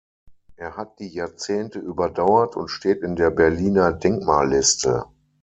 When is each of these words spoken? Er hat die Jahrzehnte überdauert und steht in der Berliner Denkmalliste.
Er 0.55 0.77
hat 0.77 0.97
die 0.97 1.09
Jahrzehnte 1.09 1.77
überdauert 1.77 2.55
und 2.57 2.69
steht 2.69 3.03
in 3.03 3.15
der 3.15 3.29
Berliner 3.29 3.93
Denkmalliste. 3.93 5.05